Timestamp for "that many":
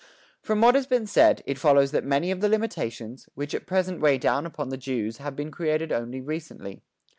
1.91-2.31